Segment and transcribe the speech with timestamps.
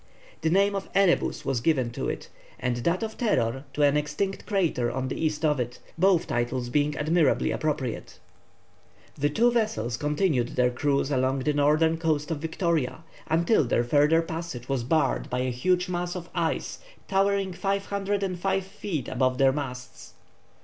[0.41, 2.27] The name of Erebus was given to it,
[2.59, 6.69] and that of Terror to an extinct crater on the east of it, both titles
[6.69, 8.17] being admirably appropriate.
[9.13, 14.23] The two vessels continued their cruise along the northern coast of Victoria, until their further
[14.23, 20.13] passage was barred by a huge mass of ice towering 505 feet above their masts.